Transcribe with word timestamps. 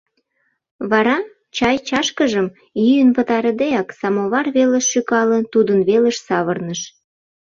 Вара, 0.91 1.17
чай 1.55 1.75
чашкыжым, 1.87 2.47
йӱын 2.85 3.09
пытарыдеак, 3.15 3.87
самовар 3.99 4.45
велыш 4.55 4.85
шӱкалын, 4.91 5.43
тудын 5.53 5.79
велыш 5.89 6.17
савырныш. 6.27 6.81